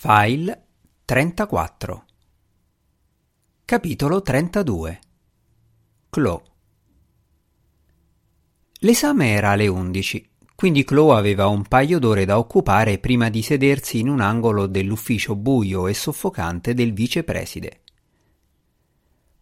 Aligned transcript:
File 0.00 0.66
34 1.06 2.04
Capitolo 3.64 4.22
32 4.22 5.00
Chloe 6.08 6.42
L'esame 8.74 9.30
era 9.32 9.50
alle 9.50 9.66
11, 9.66 10.30
quindi 10.54 10.84
Chloe 10.84 11.18
aveva 11.18 11.48
un 11.48 11.64
paio 11.64 11.98
d'ore 11.98 12.24
da 12.24 12.38
occupare 12.38 12.98
prima 12.98 13.28
di 13.28 13.42
sedersi 13.42 13.98
in 13.98 14.08
un 14.08 14.20
angolo 14.20 14.68
dell'ufficio 14.68 15.34
buio 15.34 15.88
e 15.88 15.94
soffocante 15.94 16.74
del 16.74 16.92
vicepreside. 16.92 17.80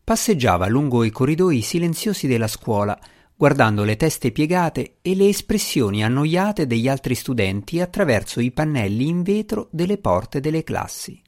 Passeggiava 0.03 0.69
lungo 0.69 1.05
i 1.05 1.11
corridoi 1.11 1.61
silenziosi 1.61 2.27
della 2.27 2.49
scuola 2.49 2.99
guardando 3.37 3.85
le 3.85 3.97
teste 3.97 4.33
piegate 4.33 4.97
e 5.03 5.15
le 5.15 5.29
espressioni 5.29 6.03
annoiate 6.03 6.67
degli 6.67 6.89
altri 6.89 7.15
studenti 7.15 7.81
attraverso 7.81 8.41
i 8.41 8.51
pannelli 8.51 9.07
in 9.07 9.23
vetro 9.23 9.69
delle 9.71 9.99
porte 9.99 10.41
delle 10.41 10.65
classi. 10.65 11.21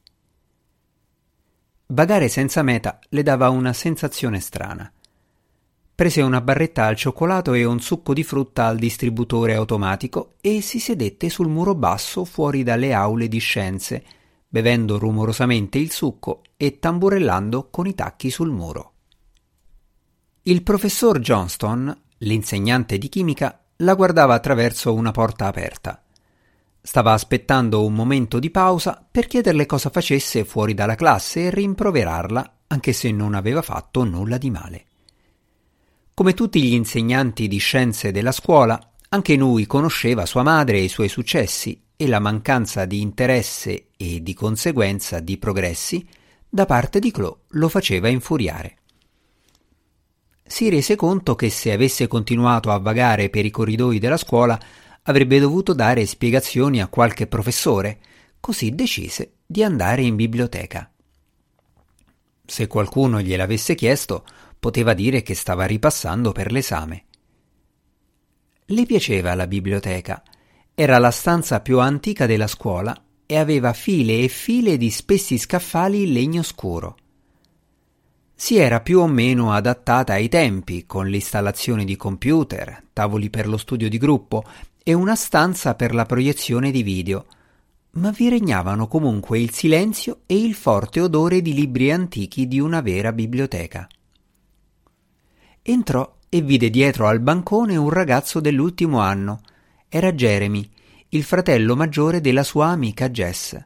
Vagare 1.91 2.27
senza 2.27 2.63
meta 2.63 2.99
le 3.09 3.21
dava 3.21 3.49
una 3.49 3.73
sensazione 3.73 4.39
strana. 4.39 4.91
Prese 5.93 6.21
una 6.21 6.41
barretta 6.41 6.85
al 6.85 6.95
cioccolato 6.95 7.53
e 7.53 7.63
un 7.65 7.79
succo 7.79 8.13
di 8.13 8.23
frutta 8.23 8.65
al 8.65 8.77
distributore 8.77 9.53
automatico 9.53 10.35
e 10.41 10.61
si 10.61 10.79
sedette 10.79 11.29
sul 11.29 11.47
muro 11.47 11.75
basso 11.75 12.25
fuori 12.25 12.63
dalle 12.63 12.93
aule 12.93 13.27
di 13.27 13.39
scienze, 13.39 14.03
bevendo 14.47 14.97
rumorosamente 14.97 15.77
il 15.77 15.91
succo 15.91 16.41
e 16.57 16.79
tamburellando 16.79 17.69
con 17.69 17.85
i 17.85 17.93
tacchi 17.93 18.31
sul 18.31 18.49
muro. 18.49 18.93
Il 20.49 20.63
professor 20.63 21.19
Johnston, 21.19 21.95
l'insegnante 22.17 22.97
di 22.97 23.07
chimica, 23.07 23.65
la 23.75 23.93
guardava 23.93 24.33
attraverso 24.33 24.95
una 24.95 25.11
porta 25.11 25.45
aperta. 25.45 26.03
Stava 26.81 27.13
aspettando 27.13 27.85
un 27.85 27.93
momento 27.93 28.39
di 28.39 28.49
pausa 28.49 29.05
per 29.11 29.27
chiederle 29.27 29.67
cosa 29.67 29.91
facesse 29.91 30.45
fuori 30.45 30.73
dalla 30.73 30.95
classe 30.95 31.41
e 31.41 31.49
rimproverarla, 31.51 32.61
anche 32.65 32.93
se 32.93 33.11
non 33.11 33.35
aveva 33.35 33.61
fatto 33.61 34.03
nulla 34.03 34.39
di 34.39 34.49
male. 34.49 34.85
Come 36.15 36.33
tutti 36.33 36.63
gli 36.63 36.73
insegnanti 36.73 37.47
di 37.47 37.59
scienze 37.59 38.11
della 38.11 38.31
scuola, 38.31 38.93
anche 39.09 39.35
lui 39.35 39.67
conosceva 39.67 40.25
sua 40.25 40.41
madre 40.41 40.79
e 40.79 40.85
i 40.85 40.89
suoi 40.89 41.09
successi 41.09 41.79
e 41.95 42.07
la 42.07 42.19
mancanza 42.19 42.85
di 42.85 43.01
interesse 43.01 43.89
e 43.95 44.23
di 44.23 44.33
conseguenza 44.33 45.19
di 45.19 45.37
progressi 45.37 46.03
da 46.49 46.65
parte 46.65 46.97
di 46.97 47.11
Chloe 47.11 47.41
lo 47.49 47.69
faceva 47.69 48.07
infuriare 48.07 48.77
si 50.49 50.67
rese 50.67 50.95
conto 50.95 51.35
che 51.35 51.51
se 51.51 51.71
avesse 51.71 52.07
continuato 52.07 52.71
a 52.71 52.79
vagare 52.79 53.29
per 53.29 53.45
i 53.45 53.51
corridoi 53.51 53.99
della 53.99 54.17
scuola 54.17 54.59
avrebbe 55.03 55.39
dovuto 55.39 55.73
dare 55.73 56.07
spiegazioni 56.07 56.81
a 56.81 56.87
qualche 56.87 57.27
professore, 57.27 57.99
così 58.39 58.73
decise 58.73 59.33
di 59.45 59.63
andare 59.63 60.01
in 60.01 60.15
biblioteca. 60.15 60.91
Se 62.47 62.65
qualcuno 62.65 63.21
gliel'avesse 63.21 63.75
chiesto, 63.75 64.25
poteva 64.59 64.95
dire 64.95 65.21
che 65.21 65.35
stava 65.35 65.65
ripassando 65.65 66.31
per 66.31 66.51
l'esame. 66.51 67.05
Le 68.65 68.85
piaceva 68.87 69.35
la 69.35 69.45
biblioteca. 69.45 70.23
Era 70.73 70.97
la 70.97 71.11
stanza 71.11 71.59
più 71.59 71.79
antica 71.79 72.25
della 72.25 72.47
scuola 72.47 72.99
e 73.27 73.37
aveva 73.37 73.73
file 73.73 74.23
e 74.23 74.27
file 74.27 74.77
di 74.77 74.89
spessi 74.89 75.37
scaffali 75.37 76.03
in 76.03 76.13
legno 76.13 76.41
scuro 76.41 76.97
si 78.41 78.55
era 78.55 78.79
più 78.79 79.01
o 79.01 79.05
meno 79.05 79.51
adattata 79.51 80.13
ai 80.13 80.29
tempi, 80.29 80.85
con 80.85 81.07
l'installazione 81.07 81.83
di 81.83 81.97
computer, 81.97 82.83
tavoli 82.93 83.29
per 83.29 83.49
lo 83.49 83.57
studio 83.57 83.89
di 83.89 83.97
gruppo 83.97 84.45
e 84.81 84.93
una 84.93 85.15
stanza 85.15 85.75
per 85.75 85.93
la 85.93 86.05
proiezione 86.05 86.71
di 86.71 86.81
video, 86.81 87.25
ma 87.95 88.11
vi 88.11 88.29
regnavano 88.29 88.87
comunque 88.87 89.39
il 89.39 89.51
silenzio 89.51 90.21
e 90.25 90.37
il 90.41 90.53
forte 90.53 91.01
odore 91.01 91.41
di 91.41 91.53
libri 91.53 91.91
antichi 91.91 92.47
di 92.47 92.61
una 92.61 92.79
vera 92.79 93.11
biblioteca. 93.11 93.89
Entrò 95.61 96.15
e 96.29 96.41
vide 96.41 96.69
dietro 96.69 97.07
al 97.07 97.19
bancone 97.19 97.75
un 97.75 97.89
ragazzo 97.89 98.39
dell'ultimo 98.39 98.99
anno. 98.99 99.41
Era 99.89 100.13
Jeremy, 100.13 100.67
il 101.09 101.23
fratello 101.23 101.75
maggiore 101.75 102.21
della 102.21 102.43
sua 102.43 102.67
amica 102.67 103.09
Jess. 103.09 103.61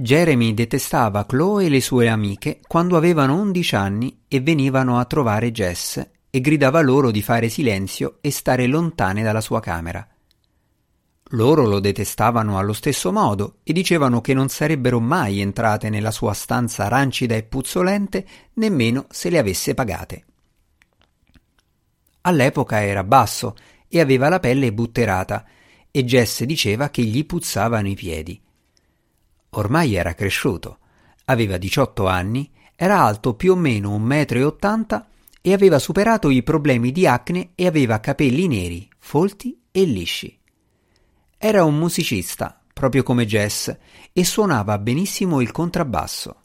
Jeremy 0.00 0.54
detestava 0.54 1.26
Chloe 1.26 1.64
e 1.64 1.68
le 1.68 1.80
sue 1.80 2.06
amiche 2.06 2.60
quando 2.64 2.96
avevano 2.96 3.34
undici 3.34 3.74
anni 3.74 4.22
e 4.28 4.38
venivano 4.38 4.96
a 4.96 5.04
trovare 5.06 5.50
Jess 5.50 6.00
e 6.30 6.40
gridava 6.40 6.80
loro 6.82 7.10
di 7.10 7.20
fare 7.20 7.48
silenzio 7.48 8.18
e 8.20 8.30
stare 8.30 8.68
lontane 8.68 9.24
dalla 9.24 9.40
sua 9.40 9.58
camera. 9.58 10.06
Loro 11.30 11.66
lo 11.66 11.80
detestavano 11.80 12.58
allo 12.58 12.74
stesso 12.74 13.10
modo 13.10 13.56
e 13.64 13.72
dicevano 13.72 14.20
che 14.20 14.34
non 14.34 14.48
sarebbero 14.48 15.00
mai 15.00 15.40
entrate 15.40 15.90
nella 15.90 16.12
sua 16.12 16.32
stanza 16.32 16.86
rancida 16.86 17.34
e 17.34 17.42
puzzolente 17.42 18.24
nemmeno 18.52 19.06
se 19.10 19.30
le 19.30 19.38
avesse 19.38 19.74
pagate. 19.74 20.24
All'epoca 22.20 22.84
era 22.84 23.02
basso 23.02 23.56
e 23.88 23.98
aveva 23.98 24.28
la 24.28 24.38
pelle 24.38 24.72
butterata 24.72 25.44
e 25.90 26.04
Jess 26.04 26.44
diceva 26.44 26.88
che 26.88 27.02
gli 27.02 27.26
puzzavano 27.26 27.88
i 27.88 27.96
piedi. 27.96 28.40
Ormai 29.50 29.94
era 29.94 30.14
cresciuto, 30.14 30.78
aveva 31.24 31.56
18 31.56 32.06
anni, 32.06 32.50
era 32.76 33.00
alto 33.00 33.34
più 33.34 33.52
o 33.52 33.56
meno 33.56 33.92
un 33.92 34.02
metro 34.02 34.38
e 34.38 34.44
ottanta 34.44 35.08
e 35.40 35.52
aveva 35.52 35.78
superato 35.78 36.30
i 36.30 36.42
problemi 36.42 36.92
di 36.92 37.06
acne 37.06 37.50
e 37.54 37.66
aveva 37.66 38.00
capelli 38.00 38.46
neri, 38.46 38.88
folti 38.98 39.58
e 39.70 39.84
lisci. 39.84 40.38
Era 41.36 41.64
un 41.64 41.76
musicista, 41.76 42.60
proprio 42.72 43.02
come 43.02 43.26
Jess, 43.26 43.74
e 44.12 44.24
suonava 44.24 44.78
benissimo 44.78 45.40
il 45.40 45.50
contrabbasso. 45.50 46.42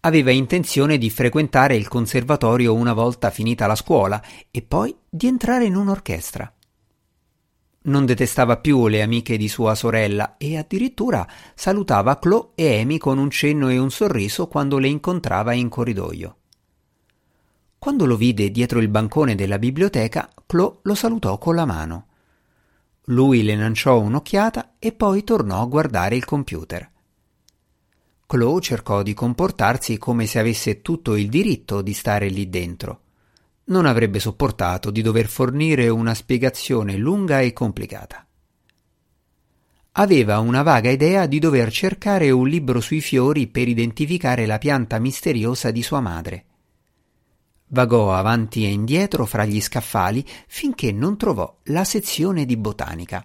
Aveva 0.00 0.32
intenzione 0.32 0.98
di 0.98 1.10
frequentare 1.10 1.76
il 1.76 1.88
conservatorio 1.88 2.74
una 2.74 2.92
volta 2.92 3.30
finita 3.30 3.66
la 3.66 3.76
scuola 3.76 4.20
e 4.50 4.62
poi 4.62 4.94
di 5.08 5.28
entrare 5.28 5.64
in 5.64 5.76
un'orchestra. 5.76 6.52
Non 7.84 8.06
detestava 8.06 8.58
più 8.58 8.86
le 8.86 9.02
amiche 9.02 9.36
di 9.36 9.48
sua 9.48 9.74
sorella 9.74 10.36
e 10.36 10.56
addirittura 10.56 11.26
salutava 11.54 12.18
Chloe 12.18 12.50
e 12.54 12.80
Amy 12.80 12.98
con 12.98 13.18
un 13.18 13.28
cenno 13.28 13.68
e 13.70 13.78
un 13.78 13.90
sorriso 13.90 14.46
quando 14.46 14.78
le 14.78 14.86
incontrava 14.86 15.52
in 15.52 15.68
corridoio. 15.68 16.36
Quando 17.78 18.06
lo 18.06 18.16
vide 18.16 18.52
dietro 18.52 18.78
il 18.78 18.86
bancone 18.86 19.34
della 19.34 19.58
biblioteca, 19.58 20.30
Chloe 20.46 20.78
lo 20.82 20.94
salutò 20.94 21.36
con 21.38 21.56
la 21.56 21.64
mano. 21.64 22.06
Lui 23.06 23.42
le 23.42 23.56
lanciò 23.56 23.98
un'occhiata 23.98 24.74
e 24.78 24.92
poi 24.92 25.24
tornò 25.24 25.60
a 25.60 25.66
guardare 25.66 26.14
il 26.14 26.24
computer. 26.24 26.88
Chloe 28.26 28.60
cercò 28.60 29.02
di 29.02 29.12
comportarsi 29.12 29.98
come 29.98 30.26
se 30.26 30.38
avesse 30.38 30.82
tutto 30.82 31.16
il 31.16 31.28
diritto 31.28 31.82
di 31.82 31.92
stare 31.94 32.28
lì 32.28 32.48
dentro 32.48 33.00
non 33.64 33.86
avrebbe 33.86 34.18
sopportato 34.18 34.90
di 34.90 35.02
dover 35.02 35.26
fornire 35.26 35.88
una 35.88 36.14
spiegazione 36.14 36.96
lunga 36.96 37.40
e 37.40 37.52
complicata. 37.52 38.26
Aveva 39.92 40.38
una 40.38 40.62
vaga 40.62 40.90
idea 40.90 41.26
di 41.26 41.38
dover 41.38 41.70
cercare 41.70 42.30
un 42.30 42.48
libro 42.48 42.80
sui 42.80 43.00
fiori 43.00 43.46
per 43.46 43.68
identificare 43.68 44.46
la 44.46 44.58
pianta 44.58 44.98
misteriosa 44.98 45.70
di 45.70 45.82
sua 45.82 46.00
madre. 46.00 46.44
Vagò 47.66 48.12
avanti 48.14 48.64
e 48.64 48.70
indietro 48.70 49.26
fra 49.26 49.44
gli 49.44 49.60
scaffali 49.60 50.24
finché 50.46 50.92
non 50.92 51.16
trovò 51.16 51.58
la 51.64 51.84
sezione 51.84 52.44
di 52.44 52.56
botanica. 52.56 53.24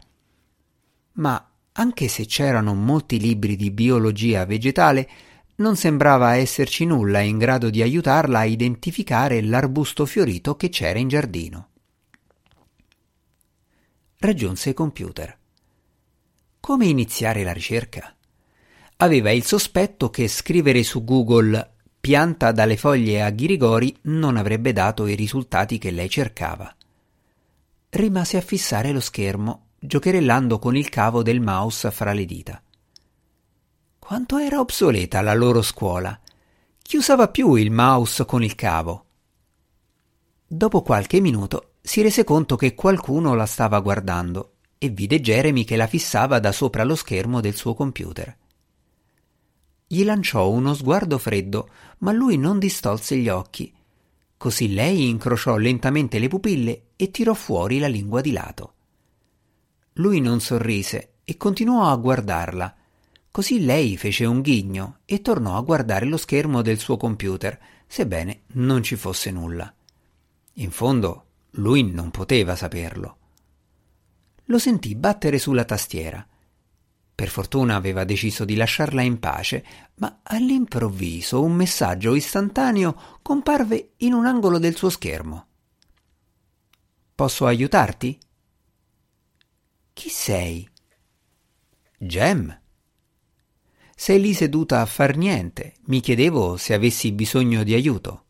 Ma 1.14 1.52
anche 1.72 2.08
se 2.08 2.25
c'erano 2.25 2.74
molti 2.74 3.19
libri 3.19 3.56
di 3.56 3.72
biologia 3.72 4.46
vegetale, 4.46 5.09
non 5.57 5.75
sembrava 5.75 6.35
esserci 6.35 6.85
nulla 6.85 7.19
in 7.19 7.38
grado 7.38 7.69
di 7.69 7.81
aiutarla 7.81 8.40
a 8.40 8.45
identificare 8.45 9.41
l'arbusto 9.41 10.06
fiorito 10.06 10.56
che 10.56 10.69
c'era 10.69 11.00
in 11.00 11.07
giardino. 11.07 11.69
Raggiunse 14.19 14.69
il 14.69 14.75
computer. 14.75 15.38
Come 16.59 16.85
iniziare 16.85 17.44
la 17.44 17.53
ricerca? 17.53 18.13
Aveva 18.98 19.31
il 19.31 19.44
sospetto 19.44 20.09
che 20.09 20.27
scrivere 20.27 20.83
su 20.83 21.04
Google 21.04 21.75
pianta 22.00 22.51
dalle 22.51 22.77
foglie 22.77 23.21
a 23.21 23.30
ghirigori 23.30 23.95
non 24.04 24.38
avrebbe 24.38 24.74
dato 24.74 25.07
i 25.07 25.15
risultati 25.15 25.77
che 25.77 25.92
lei 25.92 26.09
cercava. 26.09 26.74
Rimase 27.89 28.38
a 28.38 28.42
fissare 28.42 28.92
lo 28.92 29.00
schermo, 29.00 29.69
giocherellando 29.80 30.59
con 30.59 30.75
il 30.75 30.89
cavo 30.89 31.24
del 31.24 31.42
mouse 31.42 31.89
fra 31.92 32.13
le 32.13 32.25
dita. 32.25 32.62
Quanto 34.07 34.38
era 34.38 34.62
obsoleta 34.62 35.19
la 35.19 35.33
loro 35.33 35.62
scuola. 35.62 36.18
Chi 36.81 36.95
usava 36.95 37.27
più 37.27 37.56
il 37.56 37.71
mouse 37.71 38.24
con 38.24 38.42
il 38.42 38.56
cavo? 38.56 39.06
Dopo 40.48 40.81
qualche 40.81 41.19
minuto 41.19 41.74
si 41.81 42.01
rese 42.01 42.24
conto 42.24 42.56
che 42.56 42.74
qualcuno 42.74 43.36
la 43.36 43.45
stava 43.45 43.81
guardando 43.81 44.54
e 44.77 44.88
vide 44.88 45.19
Jeremy 45.19 45.65
che 45.65 45.75
la 45.75 45.88
fissava 45.88 46.39
da 46.39 46.54
sopra 46.54 46.86
lo 46.86 46.95
schermo 46.95 47.42
del 47.42 47.56
suo 47.56 47.74
computer. 47.74 48.33
Gli 49.86 50.06
lanciò 50.06 50.48
uno 50.48 50.74
sguardo 50.74 51.18
freddo, 51.18 51.69
ma 51.98 52.13
lui 52.13 52.38
non 52.38 52.59
distolse 52.59 53.18
gli 53.18 53.27
occhi. 53.27 53.75
Così 54.38 54.74
lei 54.74 55.09
incrociò 55.09 55.57
lentamente 55.57 56.18
le 56.18 56.30
pupille 56.30 56.92
e 56.95 57.12
tirò 57.12 57.33
fuori 57.33 57.77
la 57.77 57.88
lingua 57.88 58.21
di 58.21 58.31
lato. 58.31 58.74
Lui 59.95 60.21
non 60.21 60.39
sorrise 60.39 61.15
e 61.25 61.36
continuò 61.36 61.92
a 61.92 61.95
guardarla, 61.98 62.74
Così 63.31 63.63
lei 63.63 63.97
fece 63.97 64.25
un 64.25 64.41
ghigno 64.41 65.00
e 65.06 65.21
tornò 65.21 65.57
a 65.57 65.62
guardare 65.62 66.06
lo 66.06 66.18
schermo 66.18 66.62
del 66.62 66.79
suo 66.79 66.97
computer, 66.97 67.59
sebbene 67.85 68.41
non 68.53 68.81
ci 68.83 68.95
fosse 68.95 69.31
nulla. 69.31 69.71
In 70.53 70.71
fondo, 70.71 71.25
lui 71.51 71.83
non 71.83 72.09
poteva 72.12 72.56
saperlo. 72.56 73.18
Lo 74.45 74.59
sentì 74.59 74.95
battere 74.95 75.39
sulla 75.39 75.65
tastiera. 75.65 76.25
Per 77.13 77.29
fortuna 77.29 77.75
aveva 77.75 78.03
deciso 78.03 78.45
di 78.45 78.56
lasciarla 78.56 79.01
in 79.01 79.19
pace, 79.19 79.65
ma 79.95 80.19
all'improvviso 80.23 81.44
un 81.44 81.53
messaggio 81.53 82.15
istantaneo 82.15 83.19
comparve 83.21 83.94
in 83.97 84.13
un 84.13 84.25
angolo 84.25 84.59
del 84.59 84.75
suo 84.75 84.89
schermo. 84.89 85.45
Posso 87.15 87.47
aiutarti? 87.47 88.19
Chi 89.94 90.09
sei? 90.09 90.69
Gem. 91.97 92.62
Sei 93.99 94.21
lì 94.21 94.35
seduta 94.35 94.81
a 94.81 94.85
far 94.85 95.17
niente. 95.17 95.73
Mi 95.85 96.01
chiedevo 96.01 96.55
se 96.55 96.75
avessi 96.75 97.11
bisogno 97.11 97.63
di 97.63 97.73
aiuto. 97.73 98.25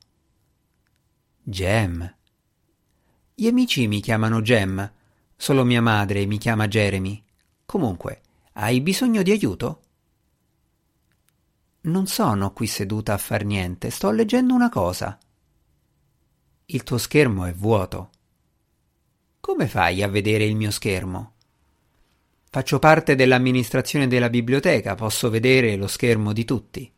Gem. 1.44 2.16
Gli 3.36 3.48
amici 3.48 3.86
mi 3.86 4.00
chiamano 4.00 4.42
Gem. 4.42 4.94
Solo 5.36 5.66
mia 5.66 5.82
madre 5.82 6.26
mi 6.26 6.38
chiama 6.38 6.70
Jeremy. 6.70 7.22
Comunque, 7.66 8.22
hai 8.54 8.80
bisogno 8.80 9.22
di 9.24 9.32
aiuto? 9.32 9.82
Non 11.82 12.08
sono 12.08 12.54
qui 12.54 12.66
seduta 12.66 13.14
a 13.14 13.18
far 13.18 13.44
niente, 13.44 13.90
sto 13.90 14.10
leggendo 14.12 14.54
una 14.54 14.70
cosa. 14.70 15.20
Il 16.68 16.84
tuo 16.84 16.98
schermo 16.98 17.44
è 17.44 17.54
vuoto. 17.54 18.12
Come 19.42 19.68
fai 19.68 20.02
a 20.02 20.08
vedere 20.08 20.46
il 20.46 20.56
mio 20.56 20.72
schermo? 20.72 21.34
Faccio 22.58 22.80
parte 22.80 23.14
dell'amministrazione 23.14 24.08
della 24.08 24.32
biblioteca, 24.32 24.96
posso 24.96 25.30
vedere 25.30 25.76
lo 25.76 25.86
schermo 25.86 26.34
di 26.34 26.44
tutti. 26.44 26.92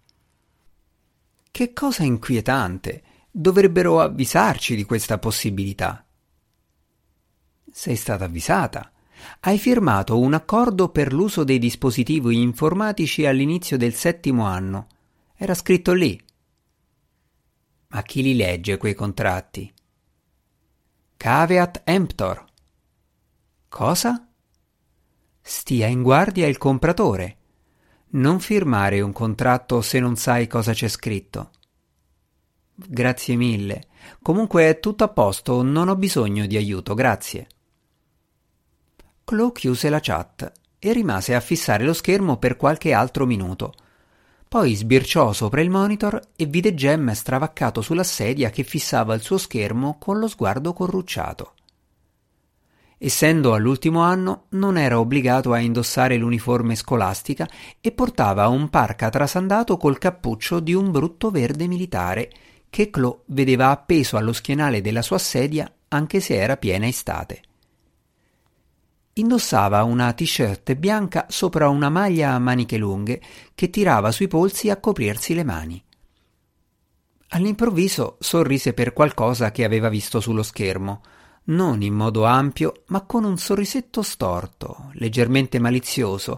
Che 1.52 1.74
cosa 1.74 2.04
inquietante! 2.04 3.04
Dovrebbero 3.30 4.00
avvisarci 4.00 4.74
di 4.74 4.86
questa 4.86 5.18
possibilità. 5.18 6.06
Sei 7.70 7.98
stata 7.98 8.24
avvisata. 8.24 8.90
Hai 9.42 9.60
firmato 9.60 10.18
un 10.18 10.34
accordo 10.34 10.88
per 10.92 11.12
l'uso 11.12 11.44
dei 11.44 11.60
dispositivi 11.60 12.42
informatici 12.42 13.26
all'inizio 13.26 13.76
del 13.76 13.94
settimo 13.94 14.46
anno. 14.46 14.88
Era 15.36 15.54
scritto 15.54 15.92
lì. 15.92 16.18
Ma 17.88 18.02
chi 18.04 18.22
li 18.22 18.34
legge 18.34 18.78
quei 18.78 18.94
contratti? 18.94 19.70
Caveat 21.18 21.82
emptor. 21.84 22.46
Cosa? 23.68 24.24
Stia 25.52 25.88
in 25.88 26.04
guardia 26.04 26.46
il 26.46 26.60
compratore. 26.60 27.38
Non 28.10 28.40
firmare 28.40 29.02
un 29.02 29.12
contratto 29.12 29.82
se 29.82 30.00
non 30.00 30.16
sai 30.16 30.46
cosa 30.46 30.74
c'è 30.74 30.88
scritto. 30.88 31.50
Grazie 32.76 33.36
mille. 33.36 33.88
Comunque 34.22 34.70
è 34.70 34.80
tutto 34.80 35.06
a 35.06 35.08
posto, 35.08 35.64
non 35.64 35.88
ho 35.88 35.96
bisogno 35.96 36.46
di 36.46 36.56
aiuto, 36.56 36.94
grazie. 36.94 37.48
Chloe 39.24 39.52
chiuse 39.52 39.90
la 39.90 40.00
chat 40.00 40.52
e 40.78 40.94
rimase 40.94 41.34
a 41.34 41.40
fissare 41.40 41.84
lo 41.84 41.94
schermo 41.94 42.38
per 42.38 42.56
qualche 42.56 42.94
altro 42.94 43.26
minuto. 43.26 43.74
Poi 44.48 44.76
sbirciò 44.76 45.34
sopra 45.34 45.62
il 45.62 45.72
monitor 45.72 46.22
e 46.36 46.46
vide 46.46 46.76
Gem 46.76 47.12
stravaccato 47.12 47.82
sulla 47.82 48.04
sedia 48.04 48.52
che 48.52 48.62
fissava 48.62 49.16
il 49.16 49.22
suo 49.22 49.40
schermo 49.40 49.98
con 49.98 50.20
lo 50.20 50.28
sguardo 50.28 50.74
corrucciato. 50.74 51.56
Essendo 53.02 53.54
all'ultimo 53.54 54.02
anno, 54.02 54.48
non 54.50 54.78
era 54.78 55.00
obbligato 55.00 55.54
a 55.54 55.60
indossare 55.60 56.18
l'uniforme 56.18 56.76
scolastica 56.76 57.48
e 57.80 57.94
portava 57.94 58.50
un 58.50 58.68
parca 58.70 59.08
trasandato 59.08 59.78
col 59.78 59.98
cappuccio 59.98 60.60
di 60.60 60.74
un 60.74 60.92
brutto 60.92 61.32
verde 61.32 61.66
militare 61.68 62.30
che 62.70 62.90
Chloe 62.90 63.22
vedeva 63.28 63.70
appeso 63.70 64.18
allo 64.18 64.34
schienale 64.34 64.82
della 64.82 65.02
sua 65.02 65.18
sedia 65.18 65.72
anche 65.88 66.20
se 66.20 66.36
era 66.36 66.58
piena 66.58 66.88
estate. 66.88 67.42
Indossava 69.14 69.82
una 69.84 70.12
t-shirt 70.12 70.76
bianca 70.76 71.26
sopra 71.30 71.70
una 71.70 71.90
maglia 71.90 72.34
a 72.34 72.40
maniche 72.40 72.76
lunghe 72.76 73.22
che 73.56 73.70
tirava 73.70 74.12
sui 74.12 74.28
polsi 74.28 74.70
a 74.70 74.76
coprirsi 74.78 75.34
le 75.34 75.44
mani. 75.46 75.82
All'improvviso 77.30 78.18
sorrise 78.20 78.74
per 78.74 78.92
qualcosa 78.92 79.52
che 79.52 79.64
aveva 79.64 79.88
visto 79.88 80.20
sullo 80.20 80.44
schermo 80.44 81.02
non 81.50 81.82
in 81.82 81.94
modo 81.94 82.26
ampio, 82.26 82.84
ma 82.88 83.02
con 83.02 83.24
un 83.24 83.38
sorrisetto 83.38 84.02
storto, 84.02 84.92
leggermente 84.94 85.60
malizioso, 85.60 86.38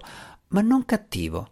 ma 0.49 0.61
non 0.61 0.85
cattivo. 0.85 1.51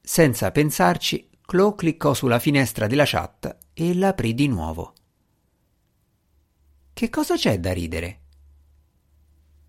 Senza 0.00 0.50
pensarci, 0.50 1.28
Chloe 1.44 1.74
cliccò 1.74 2.14
sulla 2.14 2.38
finestra 2.38 2.86
della 2.86 3.04
chat 3.06 3.56
e 3.72 3.94
la 3.94 4.08
aprì 4.08 4.34
di 4.34 4.48
nuovo. 4.48 4.94
Che 6.92 7.10
cosa 7.10 7.36
c'è 7.36 7.60
da 7.60 7.72
ridere? 7.72 8.20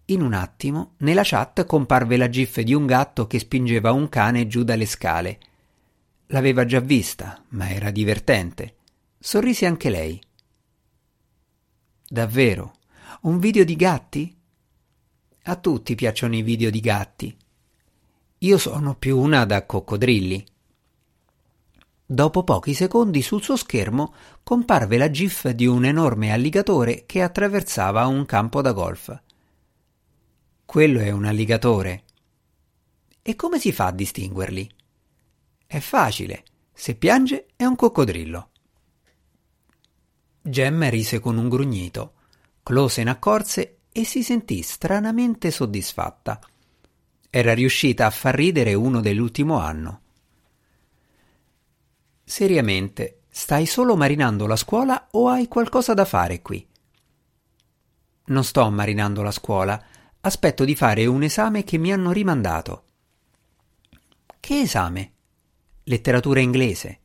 In 0.06 0.22
un 0.22 0.34
attimo, 0.34 0.94
nella 1.00 1.24
chat 1.24 1.66
comparve 1.66 2.16
la 2.16 2.30
gif 2.30 2.62
di 2.62 2.74
un 2.74 2.86
gatto 2.86 3.28
che 3.28 3.40
spingeva 3.40 3.92
un 3.92 4.08
cane 4.08 4.48
giù 4.48 4.64
dalle 4.64 4.86
scale. 4.86 5.40
L'aveva 6.28 6.66
già 6.66 6.80
vista, 6.80 7.44
ma 7.50 7.70
era 7.70 7.92
divertente. 7.92 8.76
Sorrise 9.20 9.66
anche 9.66 9.90
lei. 9.90 10.22
Davvero? 12.10 12.76
Un 13.24 13.38
video 13.38 13.66
di 13.66 13.76
gatti? 13.76 14.34
A 15.44 15.56
tutti 15.58 15.94
piacciono 15.94 16.36
i 16.38 16.42
video 16.42 16.70
di 16.70 16.80
gatti. 16.80 17.38
Io 18.40 18.58
sono 18.58 18.96
più 18.96 19.20
una 19.20 19.44
da 19.44 19.66
coccodrilli. 19.66 20.46
Dopo 22.06 22.46
pochi 22.46 22.74
secondi 22.74 23.22
sul 23.22 23.44
suo 23.44 23.58
schermo 23.58 24.14
comparve 24.42 24.98
la 24.98 25.12
gif 25.12 25.50
di 25.50 25.66
un 25.66 25.84
enorme 25.84 26.32
alligatore 26.32 27.04
che 27.06 27.22
attraversava 27.22 28.06
un 28.08 28.26
campo 28.26 28.62
da 28.62 28.72
golf. 28.72 29.22
Quello 30.64 31.02
è 31.02 31.12
un 31.12 31.26
alligatore. 31.26 32.04
E 33.22 33.36
come 33.36 33.60
si 33.60 33.74
fa 33.74 33.88
a 33.88 33.92
distinguerli? 33.92 34.72
È 35.66 35.80
facile. 35.80 36.46
Se 36.72 36.96
piange 36.96 37.48
è 37.58 37.66
un 37.66 37.76
coccodrillo. 37.76 38.52
Gem 40.50 40.90
rise 40.90 41.20
con 41.20 41.38
un 41.38 41.50
grugnito. 41.50 42.14
Chloe 42.64 42.90
se 42.90 43.04
ne 43.04 43.10
accorse 43.10 43.80
e 43.92 44.06
si 44.06 44.24
sentì 44.24 44.62
stranamente 44.62 45.52
soddisfatta. 45.52 46.40
Era 47.30 47.54
riuscita 47.54 48.06
a 48.06 48.10
far 48.10 48.36
ridere 48.36 48.74
uno 48.74 49.02
dell'ultimo 49.02 49.60
anno. 49.60 50.02
Seriamente, 52.24 53.24
stai 53.30 53.66
solo 53.66 53.98
marinando 53.98 54.48
la 54.48 54.56
scuola 54.56 55.10
o 55.12 55.28
hai 55.28 55.48
qualcosa 55.48 55.94
da 55.94 56.06
fare 56.06 56.42
qui? 56.42 56.66
Non 58.26 58.44
sto 58.44 58.70
marinando 58.70 59.22
la 59.22 59.32
scuola, 59.32 59.82
aspetto 60.22 60.64
di 60.64 60.76
fare 60.76 61.06
un 61.06 61.24
esame 61.24 61.64
che 61.64 61.78
mi 61.78 61.92
hanno 61.92 62.12
rimandato. 62.12 62.86
Che 64.40 64.60
esame? 64.60 65.12
Letteratura 65.84 66.40
inglese. 66.40 67.00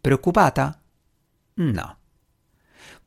Preoccupata? 0.00 0.78
No. 1.54 1.98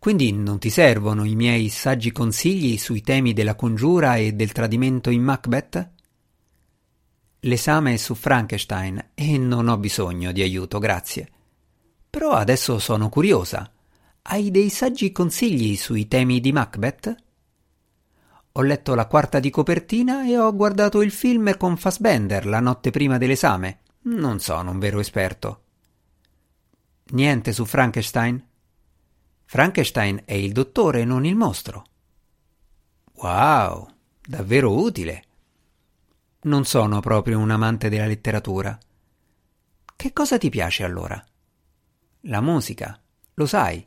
Quindi 0.07 0.31
non 0.31 0.57
ti 0.57 0.69
servono 0.69 1.25
i 1.25 1.35
miei 1.35 1.67
saggi 1.67 2.13
consigli 2.13 2.77
sui 2.77 3.01
temi 3.01 3.33
della 3.33 3.55
congiura 3.55 4.15
e 4.15 4.31
del 4.31 4.53
tradimento 4.53 5.09
in 5.09 5.21
Macbeth? 5.21 5.89
L'esame 7.41 7.95
è 7.95 7.97
su 7.97 8.15
Frankenstein 8.15 9.09
e 9.13 9.37
non 9.37 9.67
ho 9.67 9.77
bisogno 9.77 10.31
di 10.31 10.41
aiuto, 10.41 10.79
grazie. 10.79 11.29
Però 12.09 12.31
adesso 12.31 12.79
sono 12.79 13.09
curiosa. 13.09 13.69
Hai 14.21 14.49
dei 14.49 14.69
saggi 14.69 15.11
consigli 15.11 15.75
sui 15.75 16.07
temi 16.07 16.39
di 16.39 16.53
Macbeth? 16.53 17.15
Ho 18.53 18.61
letto 18.61 18.95
la 18.95 19.07
quarta 19.07 19.41
di 19.41 19.49
copertina 19.49 20.25
e 20.25 20.37
ho 20.39 20.55
guardato 20.55 21.01
il 21.01 21.11
film 21.11 21.57
con 21.57 21.75
Fassbender 21.75 22.45
la 22.45 22.61
notte 22.61 22.91
prima 22.91 23.17
dell'esame. 23.17 23.79
Non 24.03 24.39
sono 24.39 24.71
un 24.71 24.79
vero 24.79 25.01
esperto. 25.01 25.63
Niente 27.07 27.51
su 27.51 27.65
Frankenstein? 27.65 28.41
Frankenstein 29.49 30.23
è 30.25 30.33
il 30.33 30.51
dottore, 30.51 31.05
non 31.05 31.25
il 31.25 31.37
mostro. 31.37 31.85
Wow, 33.13 33.87
davvero 34.19 34.77
utile. 34.77 35.23
Non 36.41 36.65
sono 36.65 36.99
proprio 36.99 37.39
un 37.39 37.49
amante 37.49 37.87
della 37.87 38.07
letteratura. 38.07 38.77
Che 39.95 40.13
cosa 40.13 40.37
ti 40.37 40.49
piace 40.49 40.83
allora? 40.83 41.25
La 42.23 42.41
musica, 42.41 43.01
lo 43.35 43.45
sai. 43.45 43.81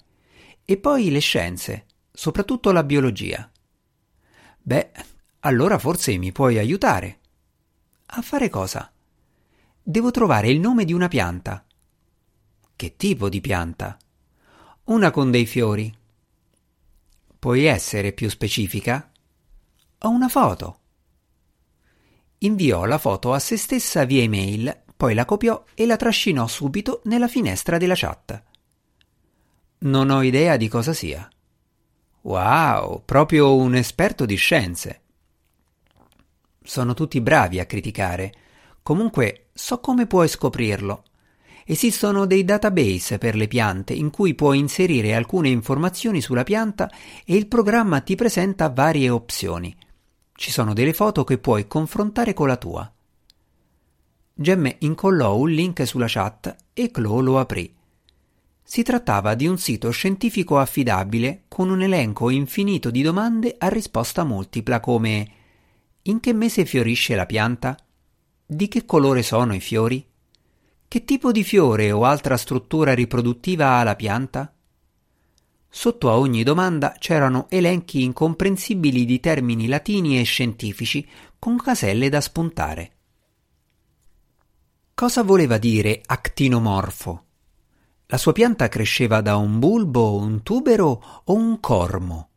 E 0.64 0.76
poi 0.78 1.10
le 1.10 1.20
scienze, 1.20 1.84
soprattutto 2.10 2.72
la 2.72 2.82
biologia. 2.82 3.50
Beh, 4.62 4.92
allora 5.40 5.78
forse 5.78 6.16
mi 6.16 6.32
puoi 6.32 6.56
aiutare. 6.56 7.18
A 8.06 8.22
fare 8.22 8.48
cosa? 8.48 8.90
Devo 9.82 10.10
trovare 10.10 10.48
il 10.48 10.58
nome 10.58 10.86
di 10.86 10.94
una 10.94 11.08
pianta. 11.08 11.62
Che 12.74 12.96
tipo 12.96 13.28
di 13.28 13.42
pianta? 13.42 13.98
Una 14.90 15.12
con 15.12 15.30
dei 15.30 15.46
fiori. 15.46 15.96
Puoi 17.38 17.64
essere 17.64 18.12
più 18.12 18.28
specifica? 18.28 19.08
Ho 20.00 20.08
una 20.08 20.28
foto. 20.28 20.78
inviò 22.38 22.84
la 22.86 22.98
foto 22.98 23.32
a 23.32 23.38
se 23.38 23.56
stessa 23.56 24.02
via 24.02 24.22
email, 24.22 24.82
poi 24.96 25.14
la 25.14 25.24
copiò 25.24 25.62
e 25.74 25.86
la 25.86 25.94
trascinò 25.94 26.48
subito 26.48 27.02
nella 27.04 27.28
finestra 27.28 27.78
della 27.78 27.94
chat. 27.94 28.42
Non 29.78 30.10
ho 30.10 30.22
idea 30.22 30.56
di 30.56 30.66
cosa 30.66 30.92
sia. 30.92 31.28
Wow, 32.22 33.04
proprio 33.04 33.54
un 33.54 33.76
esperto 33.76 34.26
di 34.26 34.34
scienze. 34.34 35.02
Sono 36.64 36.94
tutti 36.94 37.20
bravi 37.20 37.60
a 37.60 37.66
criticare. 37.66 38.32
Comunque 38.82 39.50
so 39.52 39.78
come 39.78 40.08
puoi 40.08 40.26
scoprirlo. 40.26 41.04
Esistono 41.70 42.26
dei 42.26 42.44
database 42.44 43.18
per 43.18 43.36
le 43.36 43.46
piante 43.46 43.92
in 43.92 44.10
cui 44.10 44.34
puoi 44.34 44.58
inserire 44.58 45.14
alcune 45.14 45.50
informazioni 45.50 46.20
sulla 46.20 46.42
pianta 46.42 46.90
e 47.24 47.36
il 47.36 47.46
programma 47.46 48.00
ti 48.00 48.16
presenta 48.16 48.70
varie 48.70 49.08
opzioni. 49.08 49.72
Ci 50.32 50.50
sono 50.50 50.72
delle 50.72 50.92
foto 50.92 51.22
che 51.22 51.38
puoi 51.38 51.68
confrontare 51.68 52.34
con 52.34 52.48
la 52.48 52.56
tua. 52.56 52.92
Gemme 54.34 54.76
incollò 54.80 55.36
un 55.36 55.50
link 55.50 55.86
sulla 55.86 56.08
chat 56.08 56.56
e 56.72 56.90
Chloe 56.90 57.22
lo 57.22 57.38
aprì. 57.38 57.72
Si 58.60 58.82
trattava 58.82 59.36
di 59.36 59.46
un 59.46 59.56
sito 59.56 59.90
scientifico 59.90 60.58
affidabile 60.58 61.44
con 61.46 61.70
un 61.70 61.82
elenco 61.82 62.30
infinito 62.30 62.90
di 62.90 63.02
domande 63.02 63.54
a 63.56 63.68
risposta 63.68 64.24
multipla 64.24 64.80
come 64.80 65.30
In 66.02 66.18
che 66.18 66.32
mese 66.32 66.64
fiorisce 66.64 67.14
la 67.14 67.26
pianta? 67.26 67.78
Di 68.44 68.66
che 68.66 68.84
colore 68.84 69.22
sono 69.22 69.54
i 69.54 69.60
fiori? 69.60 70.09
Che 70.90 71.04
tipo 71.04 71.30
di 71.30 71.44
fiore 71.44 71.92
o 71.92 72.02
altra 72.02 72.36
struttura 72.36 72.94
riproduttiva 72.94 73.78
ha 73.78 73.84
la 73.84 73.94
pianta? 73.94 74.52
Sotto 75.68 76.10
a 76.10 76.18
ogni 76.18 76.42
domanda 76.42 76.96
c'erano 76.98 77.46
elenchi 77.48 78.02
incomprensibili 78.02 79.04
di 79.04 79.20
termini 79.20 79.68
latini 79.68 80.18
e 80.18 80.24
scientifici 80.24 81.08
con 81.38 81.58
caselle 81.58 82.08
da 82.08 82.20
spuntare. 82.20 82.92
Cosa 84.92 85.22
voleva 85.22 85.58
dire 85.58 86.02
actinomorfo? 86.04 87.24
La 88.06 88.18
sua 88.18 88.32
pianta 88.32 88.66
cresceva 88.66 89.20
da 89.20 89.36
un 89.36 89.60
bulbo, 89.60 90.16
un 90.16 90.42
tubero 90.42 91.22
o 91.22 91.32
un 91.32 91.60
cormo? 91.60 92.29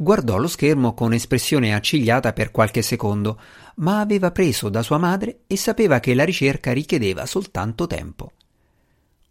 Guardò 0.00 0.36
lo 0.36 0.46
schermo 0.46 0.94
con 0.94 1.12
espressione 1.12 1.74
accigliata 1.74 2.32
per 2.32 2.52
qualche 2.52 2.82
secondo, 2.82 3.40
ma 3.78 3.98
aveva 3.98 4.30
preso 4.30 4.68
da 4.68 4.84
sua 4.84 4.96
madre 4.96 5.40
e 5.48 5.56
sapeva 5.56 5.98
che 5.98 6.14
la 6.14 6.24
ricerca 6.24 6.72
richiedeva 6.72 7.26
soltanto 7.26 7.88
tempo. 7.88 8.30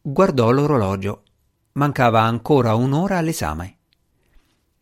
Guardò 0.01 0.51
l'orologio. 0.51 1.23
Mancava 1.73 2.19
ancora 2.19 2.75
un'ora 2.75 3.17
all'esame. 3.17 3.77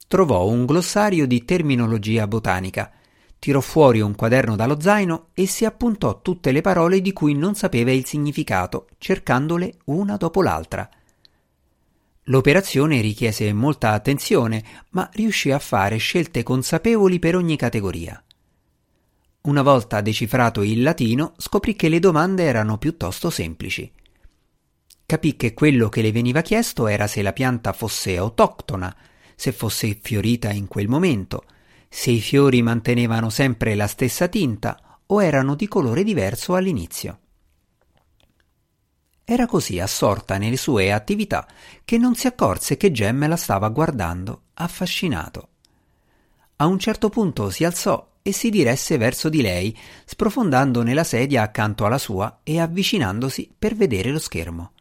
Trovò 0.08 0.48
un 0.48 0.66
glossario 0.66 1.28
di 1.28 1.46
terminologia 1.46 2.26
botanica, 2.26 2.92
tirò 3.38 3.62
fuori 3.62 4.02
un 4.02 4.16
quaderno 4.16 4.56
dallo 4.56 4.82
zaino 4.82 5.28
e 5.36 5.46
si 5.46 5.66
appuntò 5.66 6.20
tutte 6.24 6.52
le 6.52 6.62
parole 6.62 7.00
di 7.00 7.14
cui 7.14 7.36
non 7.36 7.54
sapeva 7.54 7.92
il 7.92 8.06
significato, 8.06 8.88
cercandole 8.98 9.76
una 9.86 10.18
dopo 10.18 10.42
l'altra. 10.42 10.90
L'operazione 12.30 13.02
richiese 13.02 13.54
molta 13.54 13.92
attenzione, 13.92 14.64
ma 14.92 15.08
riuscì 15.14 15.52
a 15.52 15.60
fare 15.60 15.98
scelte 15.98 16.42
consapevoli 16.42 17.20
per 17.20 17.36
ogni 17.36 17.56
categoria. 17.56 18.20
Una 19.42 19.62
volta 19.62 20.02
decifrato 20.02 20.64
il 20.64 20.82
latino, 20.82 21.34
scoprì 21.38 21.76
che 21.76 21.88
le 21.88 22.00
domande 22.00 22.44
erano 22.44 22.80
piuttosto 22.80 23.30
semplici. 23.30 23.92
Capì 25.06 25.36
che 25.36 25.54
quello 25.54 25.88
che 25.88 26.02
le 26.02 26.12
veniva 26.12 26.42
chiesto 26.42 26.88
era 26.88 27.06
se 27.06 27.22
la 27.22 27.32
pianta 27.32 27.74
fosse 27.74 28.18
autoctona, 28.18 28.96
se 29.36 29.52
fosse 29.52 30.00
fiorita 30.02 30.52
in 30.52 30.68
quel 30.68 30.88
momento, 30.88 31.44
se 31.88 32.10
i 32.10 32.22
fiori 32.22 32.64
mantenevano 32.64 33.30
sempre 33.30 33.76
la 33.76 33.86
stessa 33.86 34.28
tinta 34.28 35.00
o 35.06 35.22
erano 35.22 35.54
di 35.54 35.68
colore 35.68 36.04
diverso 36.04 36.56
all'inizio. 36.56 37.20
Era 39.28 39.48
così 39.48 39.80
assorta 39.80 40.38
nelle 40.38 40.56
sue 40.56 40.92
attività 40.92 41.48
che 41.84 41.98
non 41.98 42.14
si 42.14 42.28
accorse 42.28 42.78
che 42.78 42.92
Gem 42.92 43.28
la 43.28 43.36
stava 43.36 43.70
guardando, 43.70 44.44
affascinato. 44.54 45.48
A 46.58 46.68
un 46.68 46.78
certo 46.78 47.10
punto 47.10 47.50
si 47.50 47.64
alzò 47.64 48.08
e 48.22 48.32
si 48.32 48.52
diresse 48.52 48.98
verso 48.98 49.28
di 49.28 49.42
lei, 49.42 49.76
sprofondando 50.06 50.84
nella 50.84 51.04
sedia 51.04 51.42
accanto 51.42 51.86
alla 51.86 51.98
sua 51.98 52.42
e 52.44 52.60
avvicinandosi 52.60 53.52
per 53.58 53.76
vedere 53.76 54.12
lo 54.12 54.20
schermo. 54.20 54.72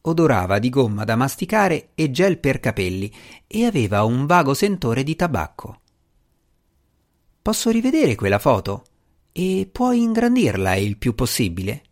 Odorava 0.00 0.58
di 0.58 0.70
gomma 0.70 1.04
da 1.04 1.14
masticare 1.14 1.90
e 1.94 2.10
gel 2.10 2.38
per 2.38 2.58
capelli 2.58 3.12
e 3.46 3.66
aveva 3.66 4.02
un 4.04 4.24
vago 4.24 4.54
sentore 4.54 5.02
di 5.02 5.14
tabacco. 5.14 5.80
Posso 7.42 7.70
rivedere 7.70 8.14
quella 8.14 8.38
foto? 8.38 8.84
E 9.30 9.68
puoi 9.70 10.00
ingrandirla 10.00 10.74
il 10.76 10.96
più 10.96 11.14
possibile? 11.14 11.82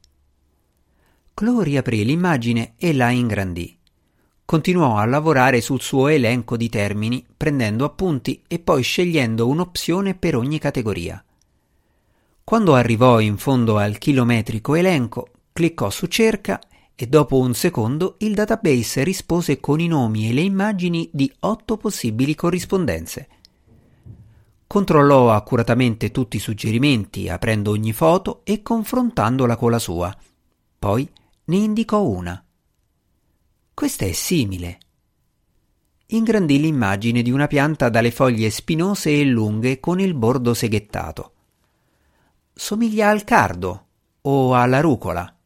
Chloe 1.38 1.64
riaprì 1.64 2.02
l'immagine 2.02 2.76
e 2.78 2.94
la 2.94 3.10
ingrandì. 3.10 3.76
Continuò 4.46 4.96
a 4.96 5.04
lavorare 5.04 5.60
sul 5.60 5.82
suo 5.82 6.08
elenco 6.08 6.56
di 6.56 6.70
termini, 6.70 7.22
prendendo 7.36 7.84
appunti 7.84 8.42
e 8.48 8.58
poi 8.58 8.82
scegliendo 8.82 9.46
un'opzione 9.46 10.14
per 10.14 10.34
ogni 10.34 10.58
categoria. 10.58 11.22
Quando 12.42 12.74
arrivò 12.74 13.20
in 13.20 13.36
fondo 13.36 13.76
al 13.76 13.98
chilometrico 13.98 14.76
elenco, 14.76 15.28
cliccò 15.52 15.90
su 15.90 16.06
cerca 16.06 16.58
e 16.94 17.06
dopo 17.06 17.38
un 17.38 17.52
secondo 17.52 18.14
il 18.20 18.32
database 18.32 19.04
rispose 19.04 19.60
con 19.60 19.78
i 19.78 19.88
nomi 19.88 20.30
e 20.30 20.32
le 20.32 20.40
immagini 20.40 21.10
di 21.12 21.30
otto 21.40 21.76
possibili 21.76 22.34
corrispondenze. 22.34 23.28
Controllò 24.66 25.32
accuratamente 25.32 26.10
tutti 26.10 26.38
i 26.38 26.40
suggerimenti, 26.40 27.28
aprendo 27.28 27.72
ogni 27.72 27.92
foto 27.92 28.40
e 28.42 28.62
confrontandola 28.62 29.56
con 29.56 29.70
la 29.70 29.78
sua. 29.78 30.16
Poi 30.78 31.06
ne 31.48 31.56
indicò 31.56 32.02
una. 32.02 32.42
Questa 33.72 34.04
è 34.04 34.12
simile. 34.12 34.78
Ingrandì 36.06 36.60
l'immagine 36.60 37.22
di 37.22 37.30
una 37.30 37.46
pianta 37.46 37.88
dalle 37.88 38.10
foglie 38.10 38.50
spinose 38.50 39.10
e 39.10 39.24
lunghe 39.24 39.80
con 39.80 40.00
il 40.00 40.14
bordo 40.14 40.54
seghettato. 40.54 41.32
Somiglia 42.52 43.10
al 43.10 43.24
cardo 43.24 43.86
o 44.22 44.54
alla 44.54 44.80
rucola. 44.80 45.36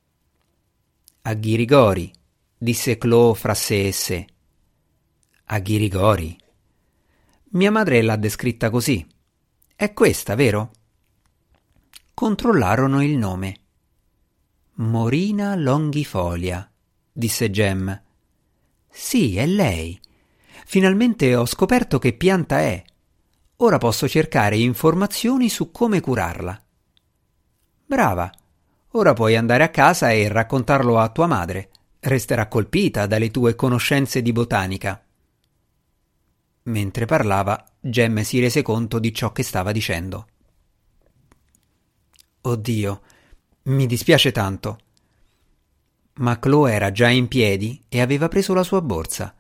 A 1.22 1.34
Ghirigori, 1.34 2.12
disse 2.56 2.96
Chloe 2.96 3.34
fra 3.34 3.54
sé 3.54 3.88
e 3.88 3.92
sé. 3.92 4.26
A 5.46 5.58
Ghirigori. 5.58 6.38
Mia 7.50 7.70
madre 7.70 8.00
l'ha 8.00 8.16
descritta 8.16 8.70
così. 8.70 9.06
È 9.74 9.92
questa, 9.92 10.34
vero? 10.34 10.70
Controllarono 12.14 13.02
il 13.02 13.16
nome. 13.16 13.60
Morina 14.80 15.54
longifolia, 15.56 16.66
disse 17.12 17.50
Gem. 17.50 18.02
Sì, 18.88 19.36
è 19.36 19.44
lei. 19.44 20.00
Finalmente 20.64 21.36
ho 21.36 21.44
scoperto 21.44 21.98
che 21.98 22.14
pianta 22.14 22.60
è. 22.60 22.82
Ora 23.56 23.76
posso 23.76 24.08
cercare 24.08 24.56
informazioni 24.56 25.50
su 25.50 25.70
come 25.70 26.00
curarla. 26.00 26.58
Brava. 27.84 28.32
Ora 28.92 29.12
puoi 29.12 29.36
andare 29.36 29.64
a 29.64 29.68
casa 29.68 30.12
e 30.12 30.28
raccontarlo 30.28 30.98
a 30.98 31.10
tua 31.10 31.26
madre. 31.26 31.68
Resterà 32.00 32.48
colpita 32.48 33.04
dalle 33.04 33.30
tue 33.30 33.54
conoscenze 33.54 34.22
di 34.22 34.32
botanica. 34.32 35.04
Mentre 36.62 37.04
parlava, 37.04 37.62
Gem 37.78 38.22
si 38.22 38.40
rese 38.40 38.62
conto 38.62 38.98
di 38.98 39.12
ciò 39.12 39.30
che 39.30 39.42
stava 39.42 39.72
dicendo. 39.72 40.26
Oddio, 42.40 43.02
mi 43.62 43.86
dispiace 43.86 44.32
tanto. 44.32 44.78
Ma 46.14 46.38
Chloe 46.38 46.72
era 46.72 46.90
già 46.92 47.08
in 47.08 47.28
piedi 47.28 47.84
e 47.88 48.00
aveva 48.00 48.28
preso 48.28 48.54
la 48.54 48.62
sua 48.62 48.80
borsa. 48.82 49.34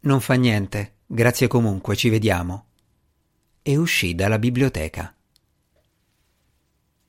Non 0.00 0.20
fa 0.20 0.34
niente, 0.34 0.98
grazie 1.06 1.48
comunque, 1.48 1.96
ci 1.96 2.08
vediamo. 2.08 2.66
E 3.62 3.76
uscì 3.76 4.14
dalla 4.14 4.38
biblioteca. 4.38 5.14